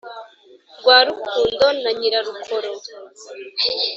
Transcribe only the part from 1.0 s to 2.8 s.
rukundo na nyirarukoro,